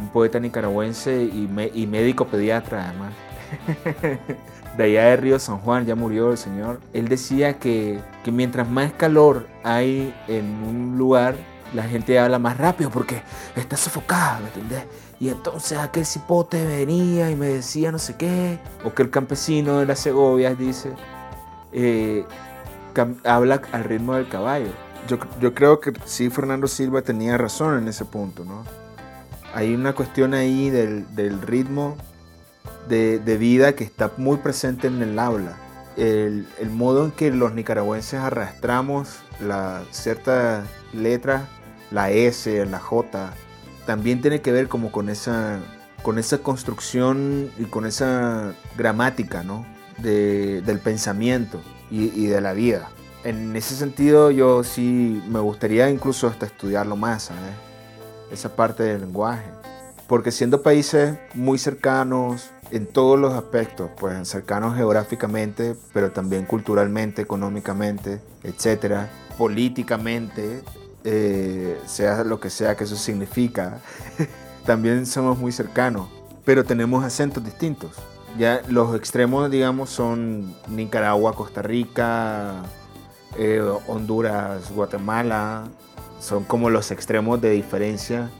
[0.00, 1.48] un poeta nicaragüense y,
[1.88, 3.14] médico pediatra además,
[4.76, 8.70] de allá de Río San Juan, ya murió el señor, él decía que, que mientras
[8.70, 11.34] más calor hay en un lugar,
[11.74, 13.22] la gente habla más rápido porque
[13.56, 14.84] está sofocada, ¿me entendés?
[15.20, 19.78] Y entonces aquel cipote venía y me decía no sé qué, o que el campesino
[19.78, 20.92] de las Segovias dice,
[21.72, 22.24] eh,
[23.24, 24.70] habla al ritmo del caballo.
[25.08, 28.64] Yo, yo, creo que sí, Fernando Silva tenía razón en ese punto, ¿no?
[29.54, 31.96] Hay una cuestión ahí del, del ritmo
[32.88, 35.56] de, vida que está muy presente en el habla.
[35.96, 41.48] El, el modo en que los nicaragüenses arrastramos la cierta letra,
[41.92, 43.32] la S, la J,
[43.86, 45.60] también tiene que ver como con esa,
[46.02, 49.66] con esa construcción y con esa gramática, ¿no?
[49.98, 52.88] De, del pensamiento y, y de la vida
[53.24, 57.42] en ese sentido yo sí me gustaría incluso hasta estudiarlo más, ¿sabes?
[58.30, 59.44] Esa parte del lenguaje.
[60.06, 67.22] Porque siendo países muy cercanos en todos los aspectos, pues cercanos geográficamente, pero también culturalmente,
[67.22, 70.62] económicamente, etcétera, políticamente,
[71.04, 73.80] eh, sea lo que sea que eso significa,
[74.66, 76.08] también somos muy cercanos,
[76.44, 77.96] pero tenemos acentos distintos.
[78.38, 82.62] Ya los extremos, digamos, son Nicaragua, Costa Rica,
[83.36, 85.64] eh, Honduras, Guatemala,
[86.18, 88.30] son como los extremos de diferencia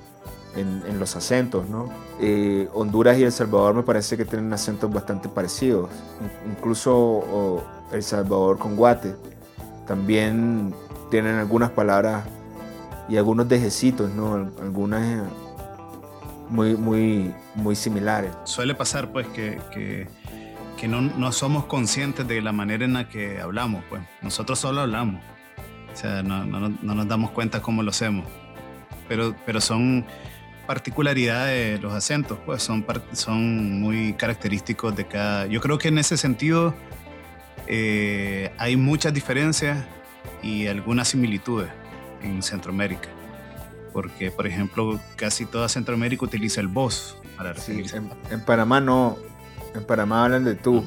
[0.57, 1.88] en, los acentos, ¿no?
[2.20, 5.90] Eh, Honduras y El Salvador me parece que tienen acentos bastante parecidos,
[6.46, 9.14] incluso El Salvador con Guate
[9.87, 10.75] también
[11.11, 12.25] tienen algunas palabras
[13.12, 14.35] y algunos dejecitos, ¿no?
[14.61, 15.29] Algunas eh,
[16.48, 18.33] muy, muy, muy similares.
[18.44, 19.59] Suele pasar, pues, que
[20.83, 24.03] que no, no, somos conscientes de la manera en la que hablamos, pues.
[24.20, 25.22] Nosotros solo hablamos.
[25.92, 28.27] O sea, no, no, no nos damos cuenta cómo lo hacemos.
[29.09, 30.05] Pero, pero son
[30.66, 35.46] particularidades los acentos, pues son, son muy característicos de cada...
[35.46, 36.75] Yo creo que en ese sentido
[37.68, 39.79] eh, hay muchas diferencias
[40.42, 41.70] y algunas similitudes
[42.22, 43.08] en Centroamérica.
[43.92, 47.98] Porque, por ejemplo, casi toda Centroamérica utiliza el vos para referirse.
[47.98, 49.18] en, en Panamá no,
[49.74, 50.85] en Panamá hablan de tú.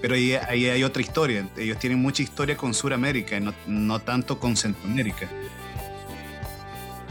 [0.00, 1.48] Pero ahí, hay otra historia.
[1.56, 5.28] Ellos tienen mucha historia con Sudamérica, no, no tanto con Centroamérica.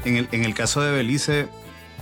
[0.06, 1.48] En el, en el, caso de Belice,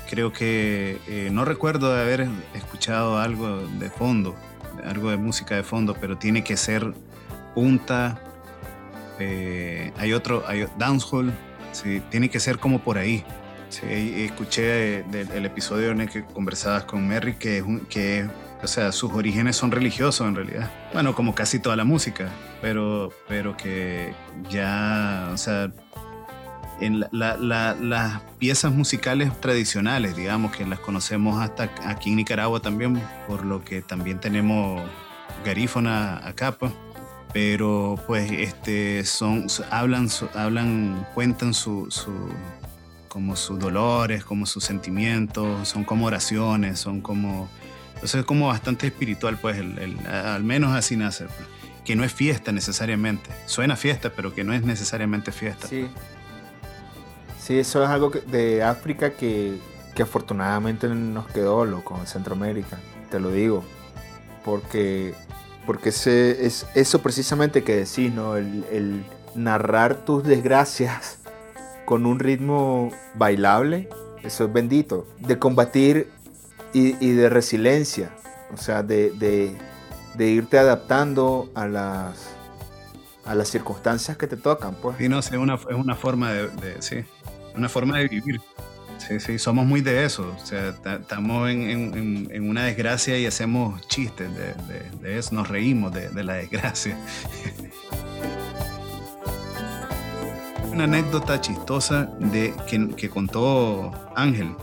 [0.09, 4.35] creo que eh, no recuerdo de haber escuchado algo de fondo,
[4.85, 6.93] algo de música de fondo, pero tiene que ser
[7.53, 8.21] punta.
[9.19, 11.33] Eh, hay otro, hay dancehall,
[11.71, 13.23] sí, tiene que ser como por ahí.
[13.69, 13.85] Sí,
[14.23, 18.29] escuché el episodio en el que conversabas con Merry que, que
[18.63, 20.71] o sea, sus orígenes son religiosos en realidad.
[20.93, 22.29] Bueno, como casi toda la música,
[22.61, 24.13] pero, pero que
[24.49, 25.71] ya, o sea,
[26.79, 33.45] en las piezas musicales tradicionales, digamos, que las conocemos hasta aquí en Nicaragua también, por
[33.45, 34.81] lo que también tenemos
[35.45, 36.71] garífona acá, pues.
[37.39, 42.11] Pero pues este son hablan hablan cuentan su, su
[43.09, 47.47] como sus dolores, como sus sentimientos, son como oraciones, son como
[47.93, 51.25] entonces es como bastante espiritual, pues, al menos así nace.
[51.25, 51.47] Pues.
[51.85, 53.29] Que no es fiesta necesariamente.
[53.45, 55.67] Suena fiesta, pero que no es necesariamente fiesta.
[55.67, 55.87] Sí.
[57.39, 59.59] Sí, eso es algo de África que,
[59.93, 62.79] que afortunadamente nos quedó, loco, en Centroamérica.
[63.11, 63.63] Te lo digo.
[64.43, 65.13] Porque,
[65.67, 68.35] porque es eso precisamente que decís, ¿no?
[68.37, 69.03] El, el
[69.35, 71.19] narrar tus desgracias
[71.85, 73.87] con un ritmo bailable,
[74.23, 75.07] eso es bendito.
[75.19, 76.09] De combatir
[76.73, 78.11] y, de resiliencia,
[78.53, 79.55] o sea, de,
[80.19, 82.33] irte adaptando a las,
[83.45, 84.97] circunstancias que te tocan, pues.
[84.97, 87.05] Sí, no, una, es una forma de, sí,
[87.55, 88.41] una forma de vivir.
[88.97, 90.35] Sí, sí, somos muy de eso.
[90.41, 94.53] O sea, estamos en, una desgracia y hacemos chistes de,
[95.01, 96.97] de eso, nos reímos de, la desgracia.
[100.71, 104.55] una anécdota chistosa de, que, que contó Ángel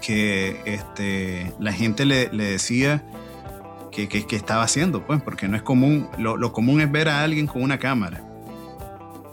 [0.00, 3.04] que este, la gente le, decía
[3.92, 7.46] que, que, estaba haciendo, pues, porque no es común, lo, común es ver a alguien
[7.46, 8.24] con una cámara.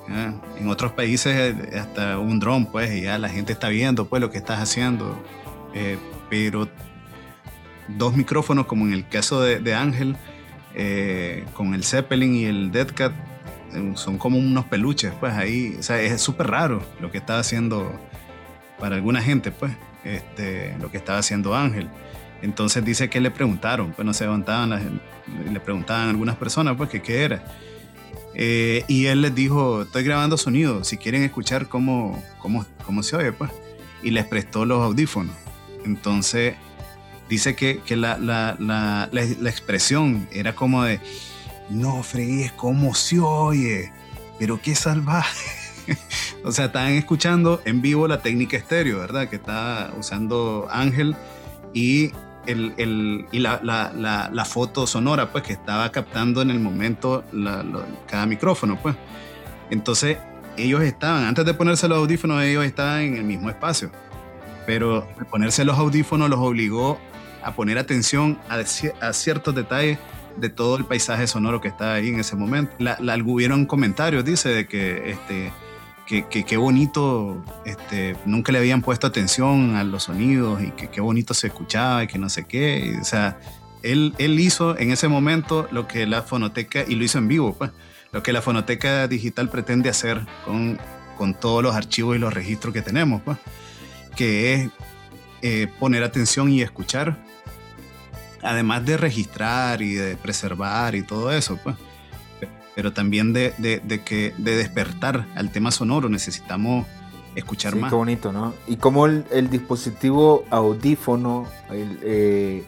[0.07, 4.29] En otros países hasta un dron, pues, y ya la gente está viendo, pues, lo
[4.29, 5.21] que estás haciendo.
[5.73, 5.97] Eh,
[6.29, 6.69] pero
[7.87, 10.15] dos micrófonos, como en el caso de, Ángel,
[10.73, 13.13] eh, con el Zeppelin y el Dead Cat,
[13.73, 17.39] eh, son como unos peluches, pues ahí, o sea, es súper raro lo que está
[17.39, 17.99] haciendo
[18.79, 21.89] para alguna gente, pues este, lo que estaba haciendo Ángel.
[22.41, 25.01] Entonces dice que le preguntaron, pues no se levantaban,
[25.51, 27.43] le preguntaban a algunas personas, pues que qué era.
[28.35, 33.15] Eh, y él les dijo, estoy grabando sonido, si quieren escuchar cómo, cómo, cómo se
[33.15, 33.51] oye, pues.
[34.03, 35.35] Y les prestó los audífonos.
[35.85, 36.55] Entonces
[37.29, 40.99] dice que, que la, la, la, la, expresión era como de,
[41.69, 43.91] no fregues, cómo se oye,
[44.37, 45.49] pero qué salvaje.
[46.43, 49.29] o sea, estaban escuchando en vivo la técnica estéreo, ¿verdad?
[49.29, 51.15] Que está usando Ángel
[51.73, 52.11] y,
[52.47, 57.23] el, el, y la, la, la, foto sonora, pues, que estaba captando en el momento
[58.07, 58.95] cada micrófono, pues.
[59.69, 60.17] Entonces,
[60.57, 63.91] ellos estaban, antes de ponerse los audífonos, ellos estaban en el mismo espacio.
[64.65, 66.99] Pero ponerse los audífonos los obligó
[67.43, 69.99] a poner atención a, a ciertos detalles
[70.37, 72.73] de todo el paisaje sonoro que estaba ahí en ese momento.
[72.79, 75.51] La, la, hubieron comentarios, dice, de que este,
[76.05, 81.01] que, qué bonito, este, nunca le habían puesto atención a los sonidos y que qué
[81.01, 82.97] bonito se escuchaba y que no sé qué.
[83.01, 83.39] o sea,
[83.81, 87.55] él, él hizo en ese momento lo que la fonoteca, y lo hizo en vivo,
[87.55, 87.71] pues,
[88.11, 90.79] lo que la fonoteca digital pretende hacer con,
[91.17, 93.37] con todos los archivos y los registros que tenemos, pues,
[94.15, 94.69] que es
[95.41, 97.17] eh, poner atención y escuchar,
[98.41, 101.75] además de registrar y de preservar y todo eso, pues
[102.75, 106.09] pero también de, de, que, de despertar al tema sonoro.
[106.09, 106.85] Necesitamos
[107.33, 107.89] escuchar sí, más.
[107.89, 108.53] Qué bonito, ¿no?
[108.67, 112.65] Y cómo el, el dispositivo audífono eh,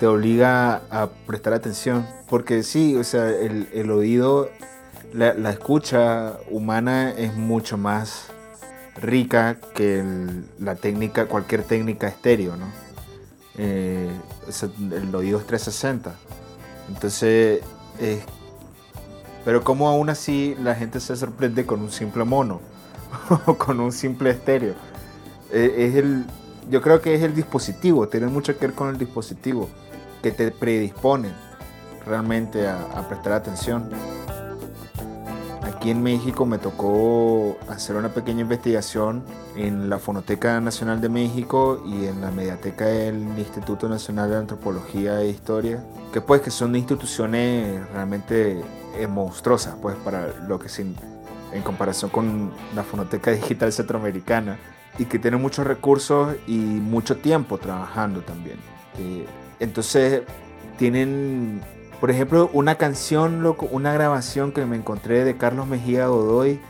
[0.00, 2.06] te obliga a prestar atención.
[2.28, 4.48] Porque sí, o sea, el, el oído,
[5.12, 8.32] la, la, escucha humana es mucho más
[8.96, 10.02] rica que
[10.58, 12.66] la técnica, cualquier técnica estéreo, ¿no?
[13.58, 14.10] Eh,
[14.92, 16.14] el oído es 360.
[16.88, 17.60] Entonces,
[17.98, 18.20] es
[19.44, 22.60] pero como aún así la gente se sorprende con un simple mono
[23.46, 24.74] o con un simple estéreo.
[25.52, 26.26] Eh, es el,
[26.70, 29.68] yo creo que es el dispositivo, tiene mucho que ver con el dispositivo
[30.22, 31.30] que te predispone
[32.06, 33.90] realmente a, prestar atención.
[35.62, 39.24] Aquí en México me tocó hacer una pequeña investigación
[39.56, 45.20] en la Fonoteca Nacional de México y en la Mediateca del Instituto Nacional de Antropología
[45.22, 45.82] e Historia,
[46.12, 48.62] que pues que son instituciones realmente
[48.98, 50.96] es monstruosa, pues para lo que sin,
[51.52, 54.58] en comparación con la Fonoteca Digital Centroamericana
[54.98, 58.56] y que tiene muchos recursos y mucho tiempo trabajando también.
[58.98, 59.24] Eh,
[59.58, 60.22] entonces
[60.78, 61.60] tienen,
[62.00, 66.60] por ejemplo, una canción, una grabación que me encontré de Carlos Mejía Godoy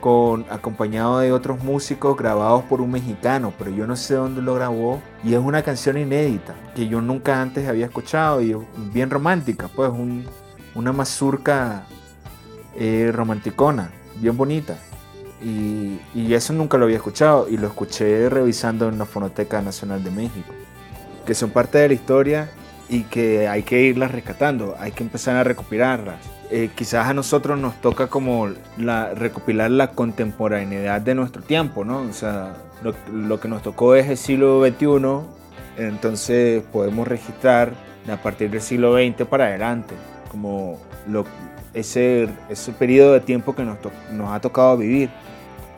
[0.00, 4.54] con, acompañado de otros músicos grabados por un mexicano, pero yo no sé dónde lo
[4.54, 5.00] grabó.
[5.22, 8.54] Y es una canción inédita que yo nunca antes había escuchado y
[8.92, 10.26] bien romántica, pues un,
[10.74, 11.86] una mazurca
[12.76, 14.76] eh, romanticona, bien bonita.
[15.42, 16.00] Y,
[16.32, 20.52] eso nunca lo había escuchado y lo escuché revisando en la Fonoteca Nacional de México,
[21.26, 22.50] que son parte de la historia
[22.88, 26.16] y que hay que irlas rescatando, hay que empezar a recopilarlas.
[26.50, 28.48] Eh, quizás a nosotros nos toca como
[28.78, 32.00] la, recopilar la contemporaneidad de nuestro tiempo, ¿no?
[32.00, 37.72] O sea, lo, lo que nos tocó es el siglo XXI, entonces podemos registrar
[38.12, 39.94] a partir del siglo XX para adelante,
[40.34, 41.24] como lo,
[41.74, 43.78] ese, ese periodo de tiempo que nos,
[44.10, 45.10] nos ha tocado vivir.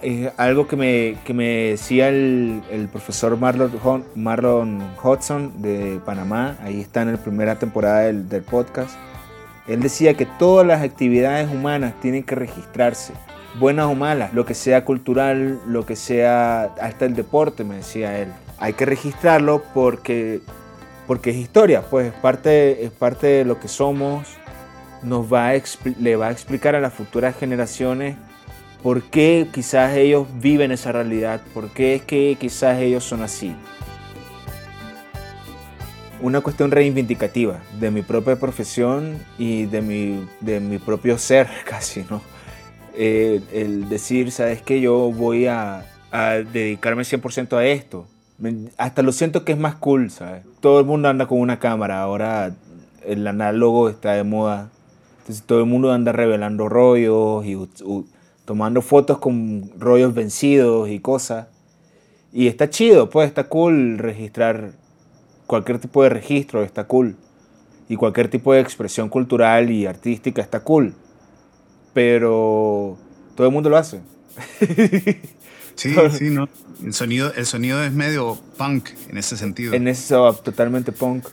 [0.00, 3.70] Es algo que me, que me decía el, el profesor Marlon,
[4.14, 8.96] Marlon Hudson de Panamá, ahí está en la primera temporada del, del podcast.
[9.68, 13.12] Él decía que todas las actividades humanas tienen que registrarse,
[13.58, 18.18] buenas o malas, lo que sea cultural, lo que sea hasta el deporte, me decía
[18.18, 18.32] él.
[18.58, 20.40] Hay que registrarlo porque,
[21.06, 24.38] porque es historia, pues es parte, es parte de lo que somos,
[25.06, 25.62] nos va a
[26.00, 28.16] le va a explicar a las futuras generaciones
[28.82, 33.54] por qué quizás ellos viven esa realidad, por qué es que quizás ellos son así.
[36.20, 42.04] Una cuestión reivindicativa de mi propia profesión y de mi, de mi propio ser casi,
[42.10, 42.20] ¿no?
[42.98, 44.80] Eh, el decir, ¿sabes qué?
[44.80, 48.06] Yo voy a, a dedicarme 100% a esto.
[48.76, 50.44] Hasta lo siento que es más cool, ¿sabes?
[50.60, 52.54] Todo el mundo anda con una cámara, ahora
[53.04, 54.70] el análogo está de moda
[55.26, 57.58] entonces todo el mundo anda revelando rollos y
[58.44, 61.48] tomando fotos con rollos vencidos y cosas.
[62.32, 64.70] Y está chido, pues está cool registrar
[65.48, 67.16] cualquier tipo de registro, está cool.
[67.88, 70.94] Y cualquier tipo de expresión cultural y artística está cool.
[71.92, 72.96] Pero
[73.34, 74.00] todo el mundo lo hace.
[75.74, 76.48] Sí, sí, no.
[76.82, 79.74] El sonido, el sonido es medio punk en ese sentido.
[79.74, 81.26] En eso, totalmente punk.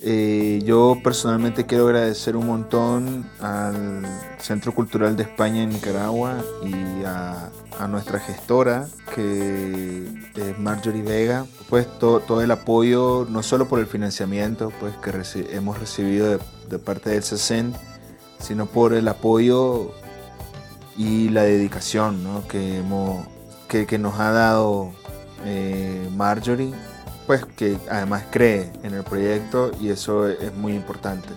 [0.00, 4.06] Eh, yo personalmente quiero agradecer un montón al
[4.38, 7.50] Centro Cultural de España en Nicaragua y a,
[7.88, 10.04] nuestra gestora, que
[10.36, 15.78] es Marjorie Vega, pues todo el apoyo, no solo por el financiamiento pues, que hemos
[15.78, 16.38] recibido
[16.68, 17.72] de, parte del CECEN,
[18.40, 19.92] sino por el apoyo
[20.96, 23.26] y la dedicación que, hemos,
[23.68, 24.92] que, nos ha dado
[25.44, 26.74] eh, Marjorie
[27.28, 31.28] pues que además cree en el proyecto y eso es muy importante.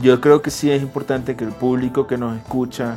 [0.00, 2.96] Yo creo que sí es importante que el público que nos escucha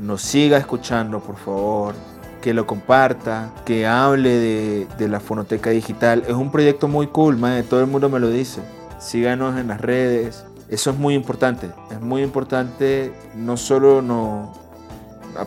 [0.00, 1.94] nos siga escuchando, por favor,
[2.42, 6.24] que lo comparta, que hable de, la fonoteca digital.
[6.26, 8.60] Es un proyecto muy cool, man, todo el mundo me lo dice.
[8.98, 10.44] Síganos en las redes.
[10.68, 11.70] Eso es muy importante.
[11.92, 14.52] Es muy importante no solo no,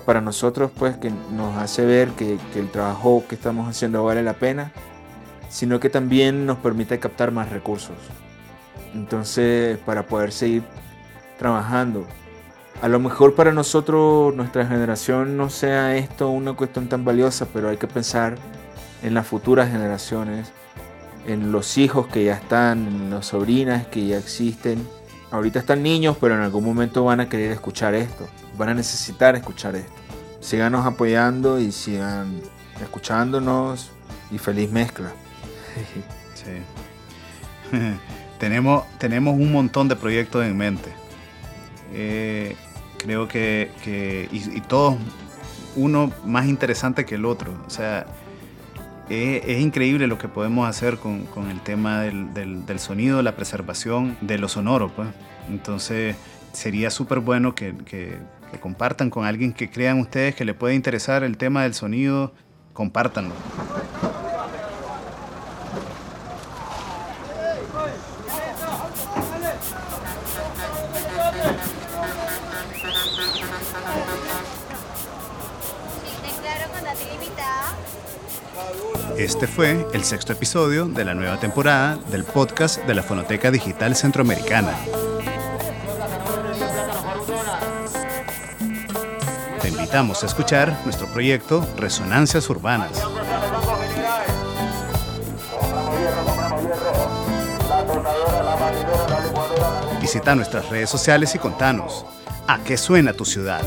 [0.05, 4.23] para nosotros, pues que nos hace ver que, que el trabajo que estamos haciendo vale
[4.23, 4.71] la pena,
[5.51, 7.97] sino que también nos permite captar más recursos.
[8.95, 10.63] Entonces, para poder seguir
[11.37, 12.07] trabajando.
[12.81, 17.69] A lo mejor para nosotros, nuestra generación, no sea esto una cuestión tan valiosa, pero
[17.69, 18.35] hay que pensar
[19.03, 20.51] en las futuras generaciones,
[21.27, 24.87] en los hijos que ya están, en las sobrinas que ya existen.
[25.31, 28.27] Ahorita están niños, pero en algún momento van a querer escuchar esto,
[28.57, 29.91] van a necesitar escuchar esto.
[30.39, 32.41] Síganos apoyando y sigan
[32.81, 33.91] escuchándonos
[34.31, 35.11] y feliz mezcla.
[36.33, 36.51] Sí.
[38.39, 40.89] tenemos, tenemos un montón de proyectos en mente.
[41.93, 42.55] Eh,
[42.97, 44.95] creo que, y, todos,
[45.75, 47.53] uno más interesante que el otro.
[47.65, 48.05] O sea,
[49.09, 54.47] es, increíble lo que podemos hacer con, el tema del, sonido, la preservación de lo
[54.47, 54.89] sonoro.
[54.89, 55.09] Pues.
[55.49, 56.15] Entonces,
[56.53, 58.17] sería súper bueno que, que,
[58.59, 62.33] compartan con alguien que crean ustedes que le puede interesar el tema del sonido,
[62.73, 63.33] compártanlo.
[79.21, 83.95] Este fue el sexto episodio de la nueva temporada del podcast de la Fonoteca Digital
[83.95, 84.75] Centroamericana.
[89.61, 92.99] Te invitamos a escuchar nuestro proyecto Resonancias Urbanas.
[100.01, 102.07] Visita nuestras redes sociales y contanos
[102.47, 103.61] a qué suena tu ciudad.